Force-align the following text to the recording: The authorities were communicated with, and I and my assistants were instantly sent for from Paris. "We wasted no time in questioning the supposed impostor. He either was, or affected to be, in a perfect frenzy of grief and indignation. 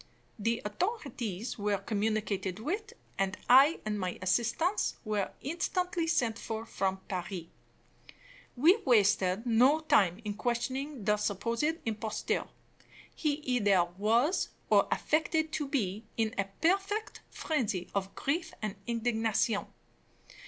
The 0.39 0.63
authorities 0.65 1.59
were 1.59 1.77
communicated 1.77 2.57
with, 2.57 2.93
and 3.19 3.37
I 3.47 3.81
and 3.85 3.99
my 3.99 4.17
assistants 4.19 4.95
were 5.05 5.29
instantly 5.41 6.07
sent 6.07 6.39
for 6.39 6.65
from 6.65 7.01
Paris. 7.07 7.43
"We 8.55 8.77
wasted 8.77 9.45
no 9.45 9.81
time 9.81 10.19
in 10.25 10.33
questioning 10.33 11.03
the 11.05 11.17
supposed 11.17 11.63
impostor. 11.85 12.45
He 13.13 13.33
either 13.43 13.85
was, 13.95 14.49
or 14.71 14.87
affected 14.91 15.51
to 15.51 15.67
be, 15.67 16.05
in 16.17 16.33
a 16.35 16.45
perfect 16.45 17.21
frenzy 17.29 17.87
of 17.93 18.15
grief 18.15 18.55
and 18.59 18.75
indignation. 18.87 19.67